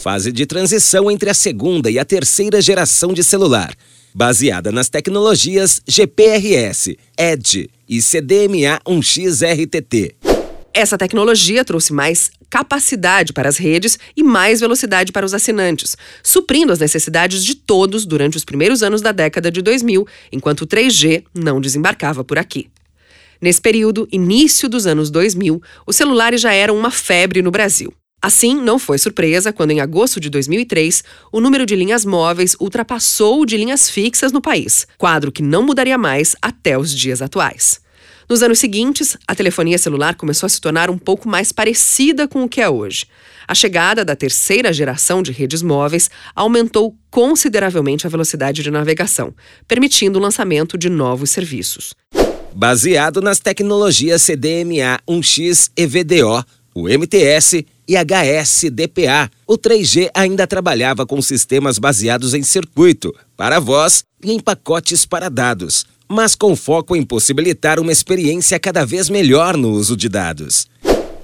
Fase 0.02 0.32
de 0.32 0.46
transição 0.46 1.12
entre 1.12 1.30
a 1.30 1.34
segunda 1.34 1.92
e 1.92 2.00
a 2.00 2.06
terceira 2.06 2.62
geração 2.62 3.14
de 3.14 3.24
celular, 3.24 3.74
baseada 4.14 4.72
nas 4.72 4.88
tecnologias 4.88 5.82
GPRS, 5.86 6.98
EDGE 7.18 7.70
e 7.90 8.02
CDMA 8.02 8.80
1X 8.88 9.42
RTT. 9.44 10.25
Essa 10.78 10.98
tecnologia 10.98 11.64
trouxe 11.64 11.94
mais 11.94 12.30
capacidade 12.50 13.32
para 13.32 13.48
as 13.48 13.56
redes 13.56 13.98
e 14.14 14.22
mais 14.22 14.60
velocidade 14.60 15.14
para 15.14 15.26
os 15.26 15.34
assinantes, 15.34 15.96
suprindo 16.22 16.74
as 16.74 16.80
necessidades 16.80 17.46
de 17.46 17.56
todos 17.56 18.06
durante 18.06 18.36
os 18.36 18.44
primeiros 18.44 18.84
anos 18.84 19.02
da 19.02 19.14
década 19.14 19.50
de 19.50 19.62
2000, 19.62 20.06
enquanto 20.34 20.64
o 20.64 20.68
3G 20.68 21.24
não 21.34 21.62
desembarcava 21.62 22.26
por 22.26 22.38
aqui. 22.38 22.68
Nesse 23.42 23.62
período, 23.62 24.06
início 24.12 24.68
dos 24.68 24.86
anos 24.86 25.10
2000, 25.10 25.62
os 25.88 25.96
celulares 25.96 26.42
já 26.42 26.52
eram 26.52 26.78
uma 26.78 26.92
febre 26.92 27.42
no 27.42 27.52
Brasil. 27.52 27.94
Assim, 28.22 28.54
não 28.54 28.78
foi 28.78 28.98
surpresa 28.98 29.54
quando, 29.54 29.72
em 29.72 29.80
agosto 29.80 30.20
de 30.20 30.30
2003, 30.30 31.06
o 31.32 31.40
número 31.40 31.66
de 31.66 31.78
linhas 31.78 32.04
móveis 32.04 32.54
ultrapassou 32.60 33.40
o 33.40 33.46
de 33.46 33.56
linhas 33.56 33.90
fixas 33.90 34.34
no 34.34 34.42
país, 34.42 34.86
quadro 34.98 35.32
que 35.32 35.42
não 35.42 35.64
mudaria 35.64 35.98
mais 35.98 36.36
até 36.42 36.78
os 36.78 36.94
dias 36.94 37.22
atuais. 37.22 37.85
Nos 38.28 38.42
anos 38.42 38.58
seguintes, 38.58 39.16
a 39.28 39.36
telefonia 39.36 39.78
celular 39.78 40.16
começou 40.16 40.48
a 40.48 40.50
se 40.50 40.60
tornar 40.60 40.90
um 40.90 40.98
pouco 40.98 41.30
mais 41.30 41.52
parecida 41.52 42.28
com 42.28 42.44
o 42.44 42.50
que 42.50 42.60
é 42.60 42.68
hoje. 42.68 43.06
A 43.48 43.54
chegada 43.54 44.04
da 44.04 44.16
terceira 44.16 44.74
geração 44.74 45.22
de 45.22 45.32
redes 45.32 45.62
móveis 45.62 46.10
aumentou 46.36 46.96
consideravelmente 47.12 48.08
a 48.08 48.10
velocidade 48.10 48.64
de 48.64 48.72
navegação, 48.72 49.34
permitindo 49.68 50.18
o 50.18 50.22
lançamento 50.22 50.78
de 50.78 50.90
novos 50.90 51.30
serviços. 51.30 51.94
baseado 52.56 53.22
nas 53.22 53.40
tecnologias 53.40 54.22
CDMA 54.22 54.98
1X 55.08 55.70
EVDO, 55.76 56.44
o 56.74 56.88
MTS 56.88 57.66
e 57.88 57.96
HSDPA. 57.96 59.30
O 59.46 59.58
3G 59.58 60.10
ainda 60.14 60.48
trabalhava 60.48 61.06
com 61.06 61.22
sistemas 61.22 61.78
baseados 61.78 62.34
em 62.34 62.42
circuito, 62.44 63.14
para 63.38 63.60
voz 63.60 64.04
e 64.24 64.32
em 64.32 64.40
pacotes 64.40 65.06
para 65.06 65.30
dados, 65.30 65.86
mas 66.08 66.36
com 66.36 66.56
foco 66.56 66.96
em 66.96 67.04
possibilitar 67.04 67.80
uma 67.80 67.92
experiência 67.92 68.60
cada 68.60 68.86
vez 68.86 69.10
melhor 69.10 69.58
no 69.58 69.72
uso 69.72 69.96
de 69.96 70.10
dados. 70.10 70.68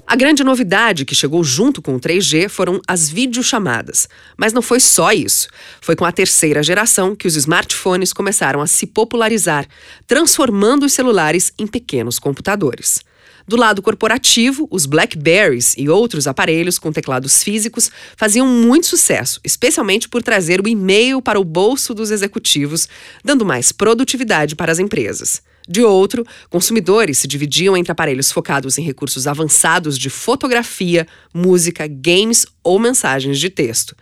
A 0.06 0.14
grande 0.14 0.44
novidade 0.44 1.06
que 1.06 1.14
chegou 1.14 1.42
junto 1.42 1.80
com 1.80 1.94
o 1.94 2.00
3G 2.00 2.48
foram 2.48 2.80
as 2.86 3.08
videochamadas. 3.08 4.06
Mas 4.36 4.52
não 4.52 4.60
foi 4.60 4.78
só 4.78 5.10
isso. 5.10 5.48
Foi 5.80 5.96
com 5.96 6.04
a 6.04 6.12
terceira 6.12 6.62
geração 6.62 7.16
que 7.16 7.26
os 7.26 7.34
smartphones 7.34 8.12
começaram 8.12 8.60
a 8.60 8.66
se 8.66 8.86
popularizar, 8.86 9.66
transformando 10.06 10.84
os 10.84 10.92
celulares 10.92 11.50
em 11.58 11.66
pequenos 11.66 12.18
computadores. 12.18 13.00
Do 13.46 13.56
lado 13.56 13.82
corporativo, 13.82 14.68
os 14.70 14.86
Blackberries 14.86 15.74
e 15.76 15.88
outros 15.88 16.26
aparelhos 16.26 16.78
com 16.78 16.92
teclados 16.92 17.42
físicos 17.42 17.90
faziam 18.16 18.46
muito 18.46 18.86
sucesso, 18.86 19.40
especialmente 19.44 20.08
por 20.08 20.22
trazer 20.22 20.60
o 20.60 20.68
e-mail 20.68 21.20
para 21.20 21.40
o 21.40 21.44
bolso 21.44 21.94
dos 21.94 22.10
executivos, 22.10 22.88
dando 23.24 23.44
mais 23.44 23.72
produtividade 23.72 24.54
para 24.54 24.70
as 24.70 24.78
empresas. 24.78 25.42
De 25.68 25.82
outro, 25.82 26.26
consumidores 26.50 27.18
se 27.18 27.28
dividiam 27.28 27.76
entre 27.76 27.92
aparelhos 27.92 28.32
focados 28.32 28.78
em 28.78 28.82
recursos 28.82 29.26
avançados 29.26 29.96
de 29.96 30.10
fotografia, 30.10 31.06
música, 31.32 31.86
games 31.86 32.46
ou 32.64 32.78
mensagens 32.78 33.38
de 33.38 33.48
texto. 33.48 33.96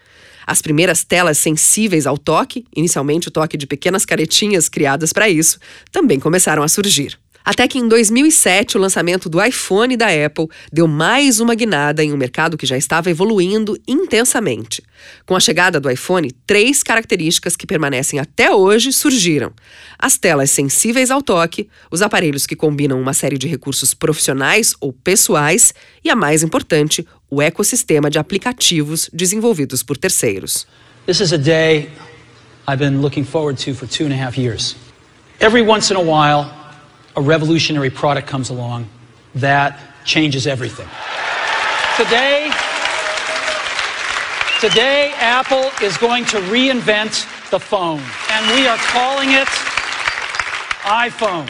As 0.47 0.62
primeiras 0.62 1.04
telas 1.04 1.38
sensíveis 1.38 2.06
ao 2.06 2.18
toque, 2.18 2.64
inicialmente 2.75 3.28
o 3.28 3.30
toque 3.30 3.56
de 3.56 3.66
pequenas 3.66 4.04
caretinhas 4.04 4.68
criadas 4.68 5.12
para 5.12 5.28
isso, 5.28 5.59
também 5.92 6.18
começaram 6.18 6.62
a 6.62 6.68
surgir. 6.68 7.18
Até 7.44 7.66
que 7.66 7.78
em 7.78 7.88
2007, 7.88 8.76
o 8.76 8.80
lançamento 8.80 9.28
do 9.28 9.42
iPhone 9.42 9.97
da 9.97 10.06
Apple 10.06 10.49
deu 10.73 10.87
mais 10.87 11.40
uma 11.40 11.54
guinada 11.54 12.04
em 12.04 12.12
um 12.12 12.16
mercado 12.16 12.56
que 12.56 12.66
já 12.66 12.76
estava 12.76 13.11
evoluindo 13.11 13.78
intensamente. 13.88 14.82
Com 15.25 15.35
a 15.35 15.40
chegada 15.40 15.80
do 15.80 15.90
iPhone, 15.90 16.30
três 16.47 16.82
características 16.82 17.56
que 17.56 17.66
permanecem 17.66 18.18
até 18.18 18.54
hoje 18.54 18.92
surgiram: 18.92 19.52
as 19.99 20.18
telas 20.18 20.50
sensíveis 20.50 21.11
ao 21.11 21.23
toque, 21.23 21.68
os 21.90 22.02
aparelhos 22.02 22.47
que 22.47 22.56
combinam 22.56 23.00
uma 23.00 23.14
série 23.14 23.38
de 23.38 23.49
recursos 23.49 23.94
profissionais 23.94 24.75
ou 24.80 24.92
pessoais 24.92 25.73
e 26.04 26.11
a 26.11 26.16
mais 26.16 26.42
importante, 26.42 27.06
o 27.30 27.40
ecossistema 27.40 28.11
de 28.11 28.18
aplicativos 28.18 29.09
desenvolvidos 29.12 29.82
por 29.82 29.97
terceiros. 29.97 30.66
This 31.06 31.20
is 31.20 31.32
a 31.32 31.38
day 31.38 31.88
I've 32.68 32.78
been 32.78 33.00
looking 33.00 33.25
forward 33.25 33.59
to 33.64 33.75
for 33.75 33.88
two 33.88 34.06
and 34.06 34.12
a 34.12 34.16
half 34.16 34.38
years. 34.38 34.76
Every 35.40 35.62
once 35.62 35.90
in 35.92 35.97
a 35.97 36.02
while, 36.02 36.60
a 37.17 37.21
revolutionary 37.21 37.90
product 37.90 38.29
comes 38.29 38.50
along 38.50 38.87
that 39.35 39.79
changes 40.05 40.47
everything. 40.47 40.87
Today, 41.97 42.50
today 44.61 45.12
Apple 45.19 45.71
is 45.83 45.97
going 45.99 46.25
to 46.26 46.38
reinvent 46.50 47.26
the 47.50 47.59
phone, 47.59 48.00
and 48.31 48.47
we 48.55 48.67
are 48.69 48.79
calling 48.93 49.31
it 49.33 49.49
iPhone. 50.85 51.47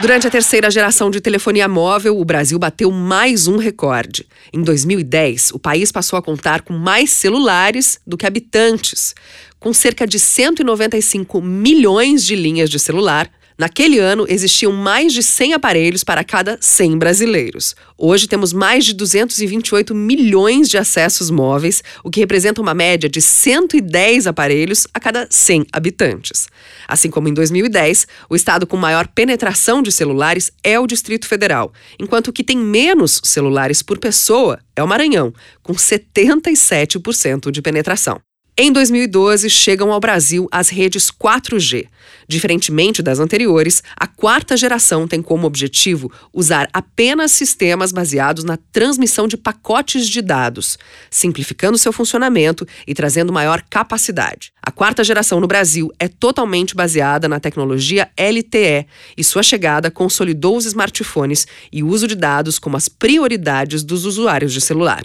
Durante 0.00 0.26
a 0.26 0.30
terceira 0.30 0.68
geração 0.70 1.10
de 1.10 1.20
telefonia 1.20 1.68
móvel, 1.68 2.18
o 2.18 2.24
Brasil 2.24 2.58
bateu 2.58 2.90
mais 2.90 3.46
um 3.46 3.56
recorde. 3.56 4.26
Em 4.52 4.60
2010, 4.60 5.52
o 5.52 5.58
país 5.58 5.92
passou 5.92 6.18
a 6.18 6.22
contar 6.22 6.62
com 6.62 6.72
mais 6.72 7.10
celulares 7.10 8.00
do 8.04 8.16
que 8.16 8.26
habitantes. 8.26 9.14
Com 9.60 9.72
cerca 9.72 10.04
de 10.04 10.18
195 10.18 11.40
milhões 11.40 12.24
de 12.24 12.34
linhas 12.34 12.68
de 12.68 12.80
celular, 12.80 13.30
Naquele 13.58 13.98
ano, 13.98 14.26
existiam 14.28 14.72
mais 14.72 15.12
de 15.12 15.22
100 15.22 15.54
aparelhos 15.54 16.02
para 16.02 16.24
cada 16.24 16.58
100 16.60 16.98
brasileiros. 16.98 17.76
Hoje 17.96 18.26
temos 18.26 18.52
mais 18.52 18.84
de 18.84 18.94
228 18.94 19.94
milhões 19.94 20.68
de 20.68 20.78
acessos 20.78 21.30
móveis, 21.30 21.82
o 22.02 22.10
que 22.10 22.20
representa 22.20 22.60
uma 22.60 22.74
média 22.74 23.08
de 23.08 23.20
110 23.20 24.26
aparelhos 24.26 24.86
a 24.92 24.98
cada 24.98 25.26
100 25.30 25.66
habitantes. 25.72 26.48
Assim 26.88 27.10
como 27.10 27.28
em 27.28 27.34
2010, 27.34 28.06
o 28.28 28.34
estado 28.34 28.66
com 28.66 28.76
maior 28.76 29.06
penetração 29.06 29.82
de 29.82 29.92
celulares 29.92 30.50
é 30.64 30.78
o 30.80 30.86
Distrito 30.86 31.26
Federal, 31.26 31.72
enquanto 32.00 32.28
o 32.28 32.32
que 32.32 32.44
tem 32.44 32.56
menos 32.56 33.20
celulares 33.22 33.82
por 33.82 33.98
pessoa 33.98 34.58
é 34.74 34.82
o 34.82 34.88
Maranhão, 34.88 35.32
com 35.62 35.74
77% 35.74 37.50
de 37.50 37.62
penetração. 37.62 38.20
Em 38.54 38.70
2012, 38.70 39.48
chegam 39.48 39.90
ao 39.90 39.98
Brasil 39.98 40.46
as 40.52 40.68
redes 40.68 41.10
4G. 41.10 41.86
Diferentemente 42.28 43.02
das 43.02 43.18
anteriores, 43.18 43.82
a 43.96 44.06
quarta 44.06 44.58
geração 44.58 45.08
tem 45.08 45.22
como 45.22 45.46
objetivo 45.46 46.12
usar 46.34 46.68
apenas 46.70 47.32
sistemas 47.32 47.92
baseados 47.92 48.44
na 48.44 48.58
transmissão 48.70 49.26
de 49.26 49.38
pacotes 49.38 50.06
de 50.06 50.20
dados, 50.20 50.78
simplificando 51.10 51.78
seu 51.78 51.94
funcionamento 51.94 52.68
e 52.86 52.92
trazendo 52.92 53.32
maior 53.32 53.62
capacidade. 53.70 54.52
A 54.62 54.70
quarta 54.70 55.02
geração 55.02 55.40
no 55.40 55.46
Brasil 55.46 55.90
é 55.98 56.06
totalmente 56.06 56.74
baseada 56.74 57.26
na 57.26 57.40
tecnologia 57.40 58.10
LTE 58.18 58.86
e 59.16 59.24
sua 59.24 59.42
chegada 59.42 59.90
consolidou 59.90 60.58
os 60.58 60.66
smartphones 60.66 61.46
e 61.72 61.82
o 61.82 61.88
uso 61.88 62.06
de 62.06 62.14
dados 62.14 62.58
como 62.58 62.76
as 62.76 62.86
prioridades 62.86 63.82
dos 63.82 64.04
usuários 64.04 64.52
de 64.52 64.60
celular. 64.60 65.04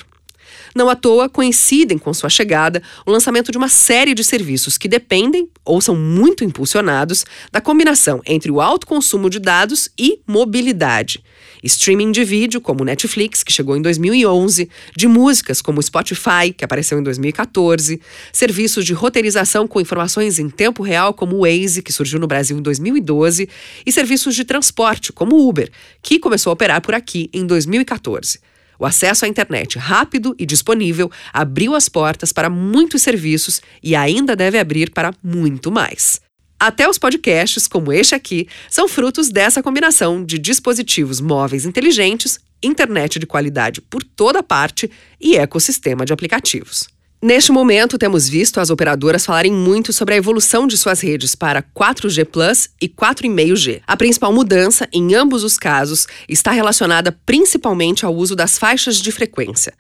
Não 0.78 0.90
à 0.90 0.96
toa 0.96 1.28
coincidem 1.28 1.98
com 1.98 2.14
sua 2.14 2.30
chegada 2.30 2.84
o 3.04 3.10
lançamento 3.10 3.52
de 3.52 3.58
uma 3.58 3.68
série 3.68 4.14
de 4.14 4.24
serviços 4.24 4.78
que 4.78 4.88
dependem, 4.88 5.50
ou 5.66 5.82
são 5.82 5.96
muito 5.96 6.44
impulsionados, 6.44 7.26
da 7.52 7.60
combinação 7.60 8.22
entre 8.28 8.52
o 8.52 8.62
alto 8.62 8.86
consumo 8.86 9.28
de 9.28 9.40
dados 9.40 9.90
e 9.98 10.22
mobilidade. 10.28 11.24
Streaming 11.64 12.12
de 12.12 12.24
vídeo, 12.24 12.62
como 12.62 12.84
Netflix, 12.86 13.42
que 13.42 13.52
chegou 13.52 13.76
em 13.76 13.82
2011, 13.82 14.70
de 14.96 15.08
músicas, 15.08 15.64
como 15.64 15.82
Spotify, 15.82 16.54
que 16.56 16.64
apareceu 16.64 17.00
em 17.00 17.02
2014, 17.02 18.00
serviços 18.32 18.86
de 18.86 18.94
roteirização 18.94 19.68
com 19.68 19.82
informações 19.82 20.38
em 20.38 20.48
tempo 20.48 20.84
real, 20.84 21.12
como 21.12 21.40
Waze, 21.40 21.82
que 21.82 21.92
surgiu 21.92 22.20
no 22.20 22.28
Brasil 22.28 22.56
em 22.56 22.62
2012, 22.62 23.50
e 23.84 23.92
serviços 23.92 24.36
de 24.36 24.46
transporte, 24.46 25.12
como 25.12 25.50
Uber, 25.50 25.72
que 26.04 26.20
começou 26.20 26.52
a 26.52 26.54
operar 26.54 26.82
por 26.82 26.94
aqui 26.94 27.32
em 27.34 27.48
2014. 27.48 28.38
O 28.80 28.86
acesso 28.86 29.26
à 29.26 29.28
internet 29.28 29.78
rápido 29.78 30.36
e 30.38 30.46
disponível 30.46 31.12
abriu 31.34 31.76
as 31.76 31.90
portas 31.90 32.32
para 32.32 32.50
muitos 32.50 33.02
serviços 33.02 33.62
e 33.82 33.96
ainda 33.96 34.36
deve 34.36 34.60
abrir 34.60 34.92
para 34.92 35.14
muito 35.24 35.72
mais. 35.72 36.22
Até 36.60 36.90
os 36.90 36.98
podcasts, 36.98 37.68
como 37.68 37.94
este 37.94 38.16
aqui, 38.16 38.48
são 38.70 38.88
frutos 38.88 39.30
dessa 39.30 39.62
combinação 39.62 40.26
de 40.26 40.40
dispositivos 40.40 41.22
móveis 41.22 41.66
inteligentes, 41.66 42.40
internet 42.64 43.20
de 43.20 43.28
qualidade 43.28 43.80
por 43.80 44.04
toda 44.04 44.42
parte 44.42 44.90
e 45.22 45.38
ecossistema 45.38 46.04
de 46.04 46.14
aplicativos. 46.14 46.97
Neste 47.20 47.52
momento, 47.52 47.98
temos 47.98 48.30
visto 48.30 48.60
as 48.60 48.70
operadoras 48.70 49.26
falarem 49.26 49.52
muito 49.52 49.92
sobre 49.92 50.14
a 50.14 50.18
evolução 50.18 50.68
de 50.68 50.78
suas 50.78 51.00
redes 51.00 51.34
para 51.34 51.64
4G 51.64 52.26
Plus 52.26 52.70
e 52.80 52.88
4,5G. 52.88 53.82
A 53.88 53.98
principal 53.98 54.32
mudança, 54.32 54.88
em 54.94 55.16
ambos 55.16 55.44
os 55.44 55.58
casos, 55.58 56.06
está 56.30 56.52
relacionada 56.52 57.12
principalmente 57.26 58.06
ao 58.06 58.16
uso 58.16 58.36
das 58.36 58.60
faixas 58.60 58.98
de 58.98 59.12
frequência. 59.12 59.74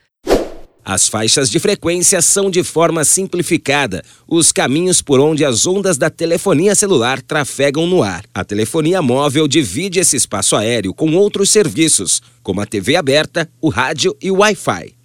As 0.84 1.08
faixas 1.08 1.48
de 1.48 1.60
frequência 1.60 2.24
são, 2.24 2.50
de 2.50 2.64
forma 2.64 3.04
simplificada, 3.04 4.04
os 4.28 4.52
caminhos 4.52 5.04
por 5.04 5.20
onde 5.20 5.46
as 5.46 5.68
ondas 5.68 5.96
da 5.96 6.10
telefonia 6.10 6.74
celular 6.74 7.22
trafegam 7.22 7.86
no 7.86 8.02
ar. 8.02 8.24
A 8.34 8.44
telefonia 8.44 9.00
móvel 9.00 9.48
divide 9.48 10.00
esse 10.00 10.16
espaço 10.16 10.56
aéreo 10.56 10.92
com 10.92 11.14
outros 11.14 11.52
serviços, 11.52 12.20
como 12.42 12.62
a 12.62 12.66
TV 12.66 12.96
aberta, 12.96 13.48
o 13.62 13.70
rádio 13.70 14.16
e 14.20 14.32
o 14.32 14.38
Wi-Fi. 14.38 14.97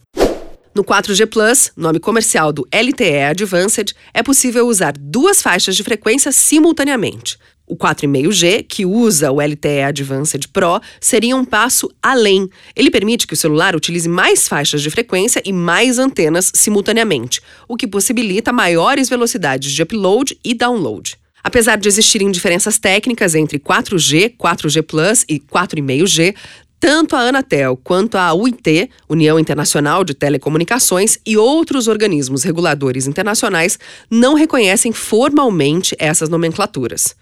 No 0.75 0.83
4G 0.83 1.27
Plus, 1.27 1.71
nome 1.77 2.01
comercial 2.01 2.51
do 2.51 2.67
LTE 2.73 3.25
Advanced, 3.29 3.95
é 4.15 4.23
possível 4.23 4.67
usar 4.67 4.95
duas 4.97 5.43
faixas 5.43 5.77
de 5.77 5.85
frequência 5.85 6.33
simultaneamente. 6.33 7.39
O 7.67 7.77
4,5G, 7.77 8.65
que 8.67 8.87
usa 8.87 9.31
o 9.31 9.39
LTE 9.39 9.83
Advanced 9.83 10.49
Pro, 10.51 10.81
seria 10.99 11.37
um 11.37 11.45
passo 11.45 11.91
além. 12.03 12.49
Ele 12.75 12.91
permite 12.91 13.27
que 13.27 13.35
o 13.35 13.37
celular 13.37 13.77
utilize 13.77 14.09
mais 14.09 14.49
faixas 14.49 14.81
de 14.81 14.89
frequência 14.89 15.43
e 15.45 15.53
mais 15.53 15.99
antenas 15.99 16.51
simultaneamente, 16.55 17.43
o 17.69 17.77
que 17.77 17.87
possibilita 17.87 18.51
maiores 18.51 19.11
velocidades 19.11 19.73
de 19.73 19.83
upload 19.83 20.39
e 20.43 20.55
download. 20.55 21.19
Apesar 21.45 21.77
de 21.77 21.89
existirem 21.89 22.31
diferenças 22.31 22.79
técnicas 22.79 23.35
entre 23.35 23.59
4G, 23.59 24.37
4G 24.39 24.83
Plus 24.83 25.25
e 25.29 25.39
4,5G, 25.39 26.35
tanto 26.83 27.15
a 27.15 27.21
Anatel 27.21 27.77
quanto 27.77 28.19
a 28.19 28.35
UIT, 28.35 28.91
União 29.09 29.39
Internacional 29.39 30.03
de 30.03 30.15
Telecomunicações, 30.15 31.17
e 31.25 31.37
outros 31.37 31.87
organismos 31.87 32.43
reguladores 32.43 33.07
internacionais 33.07 33.79
não 34.11 34.35
reconhecem 34.35 34.93
formalmente 34.93 35.95
essas 35.97 36.29
nomenclaturas. 36.29 37.15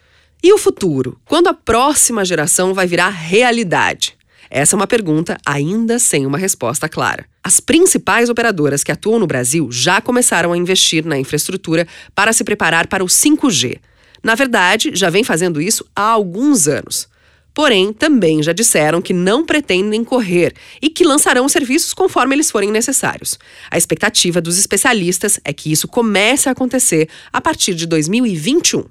E 0.43 0.51
o 0.51 0.57
futuro? 0.57 1.21
Quando 1.27 1.49
a 1.49 1.53
próxima 1.53 2.25
geração 2.25 2.73
vai 2.73 2.87
virar 2.87 3.11
realidade? 3.11 4.17
Essa 4.49 4.75
é 4.75 4.79
uma 4.79 4.87
pergunta 4.87 5.37
ainda 5.45 5.99
sem 5.99 6.25
uma 6.25 6.39
resposta 6.39 6.89
clara. 6.89 7.27
As 7.45 7.61
principais 7.61 8.31
operadoras 8.31 8.83
que 8.83 8.91
atuam 8.91 9.19
no 9.19 9.27
Brasil 9.27 9.71
já 9.71 10.01
começaram 10.01 10.55
a 10.55 10.57
investir 10.57 11.05
na 11.05 11.19
infraestrutura 11.19 11.87
para 12.15 12.33
se 12.33 12.45
preparar 12.45 12.87
para 12.87 13.05
o 13.05 13.09
5G. 13.09 13.79
Na 14.23 14.35
verdade, 14.35 14.93
já 14.95 15.11
vem 15.11 15.23
fazendo 15.23 15.61
isso 15.61 15.85
há 15.95 16.09
alguns 16.13 16.67
anos. 16.67 17.10
Porém, 17.55 17.93
também 17.93 18.43
já 18.43 18.53
disseram 18.53 19.03
que 19.03 19.13
não 19.13 19.45
pretendem 19.45 20.05
correr 20.05 20.55
e 20.81 20.89
que 20.89 21.05
lançarão 21.05 21.45
os 21.45 21.53
serviços 21.53 21.93
conforme 21.93 22.35
eles 22.35 22.51
forem 22.51 22.71
necessários. 22.71 23.39
A 23.71 23.77
expectativa 23.77 24.41
dos 24.41 24.59
especialistas 24.59 25.41
é 25.45 25.53
que 25.53 25.71
isso 25.71 25.89
comece 25.89 26.49
a 26.49 26.53
acontecer 26.53 27.09
a 27.33 27.41
partir 27.41 27.75
de 27.75 27.87
2021. 27.87 28.85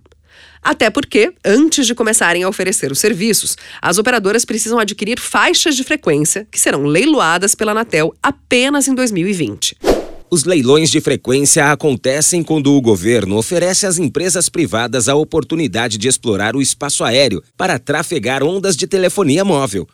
Até 0.61 0.89
porque, 0.89 1.33
antes 1.45 1.87
de 1.87 1.95
começarem 1.95 2.43
a 2.43 2.49
oferecer 2.49 2.91
os 2.91 2.99
serviços, 2.99 3.55
as 3.81 3.97
operadoras 3.97 4.43
precisam 4.43 4.77
adquirir 4.77 5.19
faixas 5.19 5.75
de 5.75 5.83
frequência 5.83 6.45
que 6.51 6.59
serão 6.59 6.83
leiloadas 6.83 7.55
pela 7.55 7.71
Anatel 7.71 8.13
apenas 8.21 8.87
em 8.87 8.93
2020. 8.93 9.77
Os 10.31 10.43
leilões 10.43 10.91
de 10.91 11.01
frequência 11.01 11.71
acontecem 11.71 12.43
quando 12.43 12.71
o 12.75 12.81
governo 12.81 13.35
oferece 13.35 13.87
às 13.87 13.97
empresas 13.97 14.47
privadas 14.47 15.09
a 15.09 15.15
oportunidade 15.15 15.97
de 15.97 16.07
explorar 16.07 16.55
o 16.55 16.61
espaço 16.61 17.03
aéreo 17.03 17.41
para 17.57 17.79
trafegar 17.79 18.43
ondas 18.43 18.77
de 18.77 18.85
telefonia 18.85 19.43
móvel. 19.43 19.87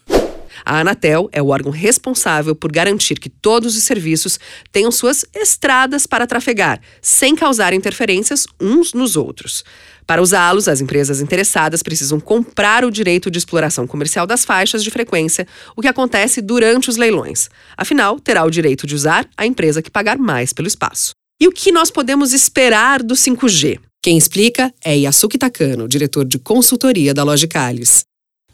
A 0.65 0.80
Anatel 0.80 1.30
é 1.32 1.42
o 1.42 1.48
órgão 1.48 1.72
responsável 1.72 2.54
por 2.54 2.70
garantir 2.70 3.18
que 3.18 3.30
todos 3.30 3.77
os 3.77 3.84
serviços 3.84 4.38
tenham 4.74 4.92
suas 4.92 5.25
estradas 5.34 6.06
para 6.06 6.27
trafegar, 6.27 6.82
sem 7.01 7.34
causar 7.34 7.74
interferências 7.74 8.46
uns 8.60 8.94
nos 8.94 9.15
outros. 9.15 9.63
Para 10.07 10.21
usá-los, 10.21 10.67
as 10.67 10.81
empresas 10.81 11.19
interessadas 11.19 11.81
precisam 11.81 12.19
comprar 12.19 12.85
o 12.85 12.91
direito 12.91 13.31
de 13.31 13.39
exploração 13.39 13.88
comercial 13.88 14.27
das 14.27 14.45
faixas 14.45 14.83
de 14.83 14.91
frequência, 14.91 15.47
o 15.75 15.81
que 15.81 15.88
acontece 15.88 16.41
durante 16.41 16.89
os 16.89 16.97
leilões. 16.97 17.50
Afinal, 17.75 18.19
terá 18.19 18.43
o 18.43 18.51
direito 18.51 18.85
de 18.85 18.93
usar 18.93 19.27
a 19.35 19.45
empresa 19.45 19.81
que 19.81 19.89
pagar 19.89 20.17
mais 20.17 20.53
pelo 20.53 20.67
espaço. 20.67 21.12
E 21.41 21.47
o 21.47 21.51
que 21.51 21.71
nós 21.71 21.89
podemos 21.89 22.33
esperar 22.33 23.01
do 23.01 23.15
5G? 23.15 23.79
Quem 24.01 24.17
explica 24.17 24.71
é 24.83 24.95
Yasuki 24.95 25.38
Takano, 25.38 25.88
diretor 25.88 26.24
de 26.24 26.38
consultoria 26.38 27.13
da 27.13 27.24
Logicalis. 27.24 28.03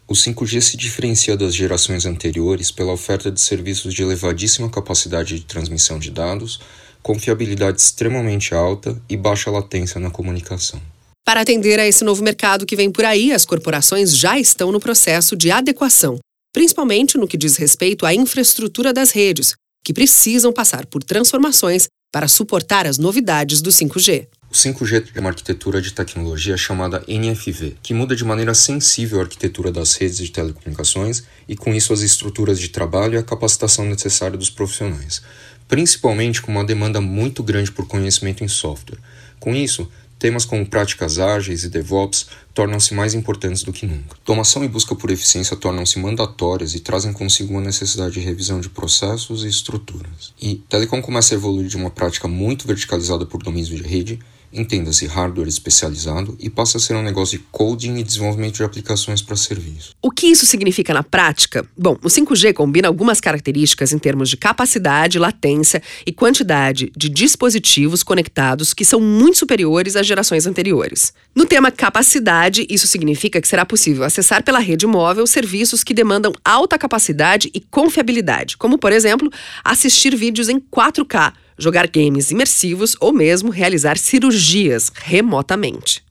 O 0.08 0.14
5G 0.14 0.62
se 0.62 0.78
diferencia 0.78 1.38
das 1.38 1.54
gerações 1.54 2.06
anteriores 2.06 2.72
pela 2.72 2.94
oferta 2.94 3.30
de 3.30 3.40
serviços 3.40 3.94
de 3.94 4.02
elevadíssima 4.02 4.70
capacidade 4.70 5.38
de 5.38 5.46
transmissão 5.46 6.00
de 6.00 6.10
dados, 6.10 6.60
confiabilidade 7.04 7.82
extremamente 7.82 8.54
alta 8.54 9.02
e 9.10 9.18
baixa 9.18 9.52
latência 9.52 10.00
na 10.00 10.10
comunicação. 10.10 10.82
Para 11.26 11.42
atender 11.42 11.80
a 11.80 11.88
esse 11.88 12.04
novo 12.04 12.24
mercado 12.24 12.66
que 12.66 12.76
vem 12.76 12.92
por 12.92 13.06
aí, 13.06 13.32
as 13.32 13.46
corporações 13.46 14.16
já 14.18 14.40
estão 14.40 14.72
no 14.72 14.80
processo 14.80 15.36
de 15.36 15.52
adequação, 15.52 16.18
principalmente 16.52 17.18
no 17.18 17.28
que 17.28 17.38
diz 17.38 17.58
respeito 17.58 18.06
à 18.06 18.14
infraestrutura 18.14 18.92
das 18.92 19.12
redes, 19.12 19.54
que 19.84 19.94
precisam 19.94 20.52
passar 20.52 20.86
por 20.88 21.04
transformações 21.04 21.88
para 22.12 22.28
suportar 22.28 22.86
as 22.86 22.98
novidades 22.98 23.62
do 23.62 23.70
5G. 23.70 24.28
O 24.50 24.54
5G 24.54 25.08
é 25.16 25.20
uma 25.22 25.30
arquitetura 25.30 25.82
de 25.82 25.94
tecnologia 25.94 26.58
chamada 26.58 27.04
NFV, 27.08 27.78
que 27.82 27.94
muda 27.94 28.16
de 28.16 28.26
maneira 28.26 28.54
sensível 28.54 29.20
a 29.20 29.24
arquitetura 29.24 29.72
das 29.72 29.96
redes 29.96 30.18
de 30.18 30.30
telecomunicações 30.30 31.24
e, 31.48 31.56
com 31.56 31.74
isso, 31.74 31.94
as 31.94 32.02
estruturas 32.02 32.60
de 32.60 32.68
trabalho 32.68 33.14
e 33.14 33.18
a 33.18 33.24
capacitação 33.24 33.86
necessária 33.86 34.38
dos 34.38 34.50
profissionais, 34.50 35.22
principalmente 35.70 36.42
com 36.42 36.52
uma 36.52 36.66
demanda 36.66 37.00
muito 37.00 37.42
grande 37.42 37.72
por 37.72 37.88
conhecimento 37.88 38.44
em 38.44 38.48
software. 38.50 39.00
Com 39.40 39.56
isso, 39.56 39.90
Temas 40.22 40.46
como 40.46 40.64
práticas 40.64 41.18
ágeis 41.18 41.64
e 41.64 41.70
DevOps 41.70 42.28
tornam-se 42.54 42.94
mais 42.94 43.16
importantes 43.16 43.64
do 43.64 43.74
que 43.74 43.88
nunca. 43.88 44.14
Automação 44.14 44.64
e 44.64 44.68
busca 44.68 44.94
por 44.94 45.10
eficiência 45.10 45.58
tornam-se 45.58 45.98
mandatórias 45.98 46.76
e 46.76 46.80
trazem 46.80 47.12
consigo 47.12 47.54
uma 47.54 47.62
necessidade 47.62 48.14
de 48.14 48.20
revisão 48.20 48.62
de 48.62 48.70
processos 48.70 49.44
e 49.44 49.48
estruturas. 49.48 50.32
E 50.40 50.58
telecom 50.70 51.02
começa 51.02 51.34
a 51.34 51.38
evoluir 51.38 51.68
de 51.68 51.76
uma 51.76 51.90
prática 51.90 52.28
muito 52.28 52.68
verticalizada 52.68 53.26
por 53.26 53.42
domínios 53.42 53.70
de 53.70 53.82
rede 53.82 54.20
entenda-se 54.54 55.06
hardware 55.06 55.48
especializado 55.48 56.36
e 56.40 56.50
passa 56.50 56.78
a 56.78 56.82
ser 56.82 56.96
um 56.96 57.02
negócio 57.02 57.38
de 57.38 57.46
coding 57.52 57.98
e 57.98 58.04
desenvolvimento 58.04 58.56
de 58.56 58.64
aplicações 58.64 59.22
para 59.22 59.36
serviço. 59.36 59.96
O 60.02 60.12
que 60.12 60.28
isso 60.28 60.46
significa 60.46 60.94
na 60.94 61.04
prática? 61.04 61.66
Bom, 61.78 61.98
o 62.04 62.08
5G 62.08 62.54
combina 62.54 62.88
algumas 62.88 63.20
características 63.20 63.94
em 63.94 64.00
termos 64.00 64.30
de 64.30 64.38
capacidade, 64.38 65.20
latência 65.20 65.82
e 66.06 66.12
quantidade 66.12 66.92
de 66.96 67.10
dispositivos 67.10 68.04
conectados 68.04 68.74
que 68.74 68.86
são 68.86 69.00
muito 69.00 69.38
superiores 69.38 69.96
às 69.96 70.06
gerações 70.06 70.46
anteriores. 70.46 71.14
No 71.36 71.46
tema 71.46 71.72
capacidade, 71.72 72.66
isso 72.70 72.88
significa 72.88 73.42
que 73.42 73.48
será 73.48 73.66
possível 73.66 74.04
acessar 74.04 74.44
pela 74.44 74.60
rede 74.60 74.86
móvel 74.86 75.26
serviços 75.26 75.84
que 75.84 75.94
demandam 75.94 76.34
alta 76.44 76.78
capacidade 76.78 77.50
e 77.54 77.60
confiabilidade, 77.60 78.58
como, 78.58 78.78
por 78.78 78.92
exemplo, 78.92 79.32
assistir 79.64 80.16
vídeos 80.16 80.50
em 80.50 80.60
4K 80.60 81.34
jogar 81.58 81.88
games 81.88 82.32
imersivos 82.32 82.96
ou 83.00 83.12
mesmo 83.12 83.50
realizar 83.50 83.98
cirurgias 83.98 84.92
remotamente. 84.94 86.04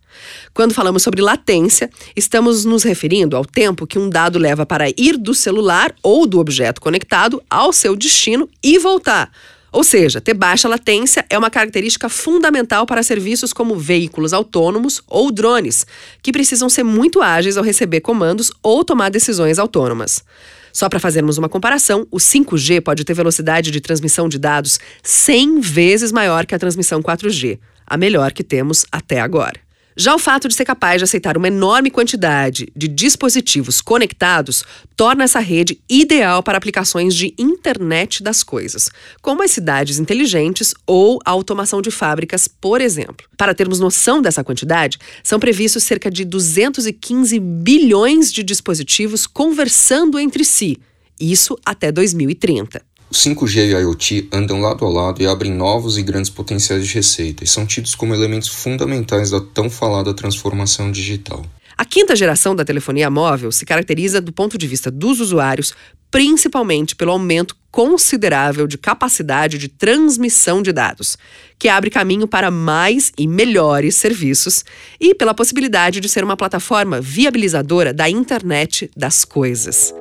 Quando 0.53 0.74
falamos 0.74 1.03
sobre 1.03 1.22
latência, 1.22 1.90
estamos 2.14 2.64
nos 2.64 2.83
referindo 2.83 3.37
ao 3.37 3.44
tempo 3.44 3.87
que 3.87 3.98
um 3.98 4.11
dado 4.11 4.38
leva 4.38 4.66
para 4.66 4.88
ir 4.90 5.16
do 5.16 5.35
celular 5.35 5.94
ou 6.03 6.26
do 6.26 6.38
objeto 6.38 6.81
conectado 6.81 7.42
ao 7.48 7.72
seu 7.72 7.96
destino 7.96 8.48
e 8.62 8.79
voltar. 8.79 9.31
Ou 9.72 9.85
seja, 9.85 10.20
ter 10.20 10.35
baixa 10.35 10.68
latência 10.68 11.24
é 11.30 11.38
uma 11.38 11.50
característica 11.50 12.09
fundamental 12.09 12.87
para 12.87 13.02
serviços 13.02 13.52
como 13.52 13.76
veículos 13.76 14.33
autônomos 14.33 15.02
ou 15.06 15.30
drones, 15.30 15.87
que 16.22 16.33
precisam 16.33 16.68
ser 16.68 16.83
muito 16.83 17.22
ágeis 17.22 17.56
ao 17.56 17.64
receber 17.64 18.00
comandos 18.00 18.50
ou 18.62 18.85
tomar 18.85 19.11
decisões 19.11 19.59
autônomas. 19.59 20.24
Só 20.72 20.88
para 20.88 21.00
fazermos 21.00 21.38
uma 21.38 21.48
comparação, 21.48 22.06
o 22.11 22.18
5G 22.18 22.80
pode 22.80 23.04
ter 23.04 23.14
velocidade 23.14 23.70
de 23.70 23.80
transmissão 23.80 24.28
de 24.28 24.38
dados 24.38 24.78
100 25.02 25.61
vezes 25.61 26.12
maior 26.12 26.46
que 26.46 26.54
a 26.54 26.59
transmissão 26.59 27.02
4G, 27.02 27.59
a 27.87 27.96
melhor 27.96 28.33
que 28.33 28.44
temos 28.44 28.87
até 28.90 29.20
agora. 29.20 29.69
Já 29.96 30.14
o 30.14 30.18
fato 30.18 30.48
de 30.48 30.55
ser 30.55 30.64
capaz 30.64 30.98
de 30.98 31.05
aceitar 31.05 31.37
uma 31.37 31.48
enorme 31.48 31.90
quantidade 31.90 32.70
de 32.76 32.87
dispositivos 32.87 33.81
conectados 33.81 34.64
torna 34.96 35.24
essa 35.24 35.40
rede 35.40 35.81
ideal 35.88 36.42
para 36.42 36.57
aplicações 36.57 37.14
de 37.14 37.35
internet 37.37 38.22
das 38.22 38.42
coisas, 38.42 38.88
como 39.20 39.42
as 39.42 39.50
cidades 39.50 39.98
inteligentes 39.98 40.74
ou 40.87 41.18
a 41.24 41.31
automação 41.31 41.83
de 41.83 41.90
fábricas, 41.90 42.46
por 42.46 42.81
exemplo. 42.81 43.26
Para 43.37 43.55
termos 43.55 43.81
noção 43.81 44.22
dessa 44.22 44.44
quantidade, 44.44 44.98
são 45.24 45.40
previstos 45.40 45.83
cerca 45.83 46.11
de 46.11 46.24
215 46.24 47.38
bilhões 47.40 48.33
de 48.33 48.44
dispositivos 48.44 49.26
conversando 49.26 50.18
entre 50.18 50.44
si, 50.44 50.79
isso 51.18 51.59
até 51.66 51.90
2030. 51.90 52.89
O 53.10 53.12
5G 53.12 53.70
e 53.70 53.74
o 53.74 53.80
IoT 53.80 54.28
andam 54.32 54.60
lado 54.60 54.86
a 54.86 54.88
lado 54.88 55.20
e 55.20 55.26
abrem 55.26 55.52
novos 55.52 55.98
e 55.98 56.02
grandes 56.02 56.30
potenciais 56.30 56.86
de 56.86 56.94
receita 56.94 57.42
e 57.42 57.46
são 57.46 57.66
tidos 57.66 57.96
como 57.96 58.14
elementos 58.14 58.48
fundamentais 58.48 59.30
da 59.30 59.40
tão 59.40 59.68
falada 59.68 60.14
transformação 60.14 60.92
digital. 60.92 61.44
A 61.76 61.84
quinta 61.84 62.14
geração 62.14 62.54
da 62.54 62.64
telefonia 62.64 63.10
móvel 63.10 63.50
se 63.50 63.66
caracteriza 63.66 64.20
do 64.20 64.30
ponto 64.30 64.56
de 64.56 64.66
vista 64.68 64.92
dos 64.92 65.18
usuários 65.18 65.74
principalmente 66.10 66.94
pelo 66.94 67.12
aumento 67.12 67.56
considerável 67.70 68.66
de 68.66 68.76
capacidade 68.76 69.58
de 69.58 69.68
transmissão 69.68 70.60
de 70.60 70.72
dados, 70.72 71.16
que 71.58 71.68
abre 71.68 71.88
caminho 71.88 72.26
para 72.26 72.50
mais 72.50 73.12
e 73.16 73.26
melhores 73.26 73.94
serviços, 73.96 74.64
e 75.00 75.14
pela 75.14 75.34
possibilidade 75.34 76.00
de 76.00 76.08
ser 76.08 76.24
uma 76.24 76.36
plataforma 76.36 77.00
viabilizadora 77.00 77.92
da 77.94 78.10
internet 78.10 78.90
das 78.96 79.24
coisas. 79.24 79.94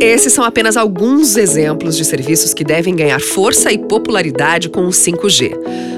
Esses 0.00 0.34
são 0.34 0.44
apenas 0.44 0.76
alguns 0.76 1.36
exemplos 1.36 1.96
de 1.96 2.04
serviços 2.04 2.52
que 2.52 2.62
devem 2.62 2.94
ganhar 2.94 3.18
força 3.18 3.72
e 3.72 3.78
popularidade 3.78 4.68
com 4.68 4.86
o 4.86 4.90
5G. 4.90 5.56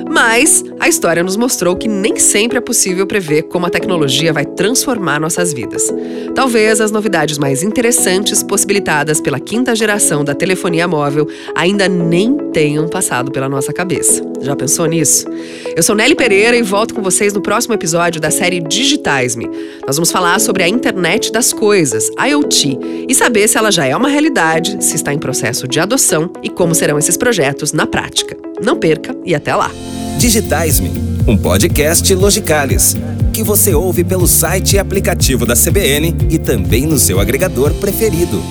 Mas 0.08 0.64
a 0.78 0.88
história 0.88 1.22
nos 1.22 1.36
mostrou 1.36 1.76
que 1.76 1.88
nem 1.88 2.16
sempre 2.16 2.58
é 2.58 2.60
possível 2.60 3.06
prever 3.06 3.42
como 3.44 3.66
a 3.66 3.70
tecnologia 3.70 4.32
vai 4.32 4.44
transformar 4.44 5.20
nossas 5.20 5.52
vidas. 5.52 5.92
Talvez 6.38 6.80
as 6.80 6.92
novidades 6.92 7.36
mais 7.36 7.64
interessantes 7.64 8.44
possibilitadas 8.44 9.20
pela 9.20 9.40
quinta 9.40 9.74
geração 9.74 10.22
da 10.22 10.36
telefonia 10.36 10.86
móvel 10.86 11.26
ainda 11.52 11.88
nem 11.88 12.38
tenham 12.52 12.86
passado 12.88 13.32
pela 13.32 13.48
nossa 13.48 13.72
cabeça. 13.72 14.22
Já 14.40 14.54
pensou 14.54 14.86
nisso? 14.86 15.26
Eu 15.74 15.82
sou 15.82 15.96
Nelly 15.96 16.14
Pereira 16.14 16.56
e 16.56 16.62
volto 16.62 16.94
com 16.94 17.02
vocês 17.02 17.32
no 17.32 17.42
próximo 17.42 17.74
episódio 17.74 18.20
da 18.20 18.30
série 18.30 18.60
Digitais-me. 18.60 19.50
Nós 19.84 19.96
vamos 19.96 20.12
falar 20.12 20.38
sobre 20.38 20.62
a 20.62 20.68
internet 20.68 21.32
das 21.32 21.52
coisas, 21.52 22.08
IoT, 22.16 22.78
e 23.08 23.14
saber 23.16 23.48
se 23.48 23.58
ela 23.58 23.72
já 23.72 23.84
é 23.86 23.96
uma 23.96 24.08
realidade, 24.08 24.78
se 24.84 24.94
está 24.94 25.12
em 25.12 25.18
processo 25.18 25.66
de 25.66 25.80
adoção 25.80 26.30
e 26.40 26.48
como 26.48 26.72
serão 26.72 27.00
esses 27.00 27.16
projetos 27.16 27.72
na 27.72 27.84
prática. 27.84 28.36
Não 28.62 28.76
perca 28.76 29.12
e 29.24 29.34
até 29.34 29.56
lá! 29.56 29.72
Digitais-me, 30.18 30.90
um 31.28 31.36
podcast 31.36 32.12
Logicalis, 32.12 32.96
que 33.32 33.40
você 33.40 33.72
ouve 33.72 34.02
pelo 34.02 34.26
site 34.26 34.74
e 34.74 34.78
aplicativo 34.80 35.46
da 35.46 35.54
CBN 35.54 36.12
e 36.28 36.38
também 36.38 36.86
no 36.86 36.98
seu 36.98 37.20
agregador 37.20 37.72
preferido. 37.74 38.42